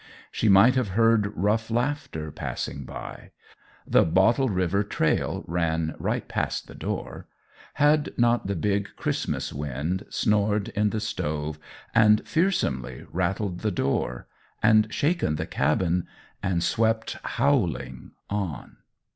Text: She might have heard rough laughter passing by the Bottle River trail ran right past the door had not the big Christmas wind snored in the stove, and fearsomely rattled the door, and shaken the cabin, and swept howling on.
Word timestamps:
She 0.31 0.49
might 0.49 0.73
have 0.73 0.87
heard 0.97 1.31
rough 1.37 1.69
laughter 1.69 2.31
passing 2.31 2.85
by 2.85 3.29
the 3.85 4.03
Bottle 4.03 4.49
River 4.49 4.81
trail 4.83 5.43
ran 5.45 5.93
right 5.99 6.27
past 6.27 6.65
the 6.65 6.73
door 6.73 7.27
had 7.75 8.11
not 8.17 8.47
the 8.47 8.55
big 8.55 8.95
Christmas 8.95 9.53
wind 9.53 10.07
snored 10.09 10.69
in 10.69 10.89
the 10.89 10.99
stove, 10.99 11.59
and 11.93 12.27
fearsomely 12.27 13.05
rattled 13.11 13.59
the 13.59 13.69
door, 13.69 14.25
and 14.63 14.91
shaken 14.91 15.35
the 15.35 15.45
cabin, 15.45 16.07
and 16.41 16.63
swept 16.63 17.17
howling 17.21 18.09
on. 18.27 18.77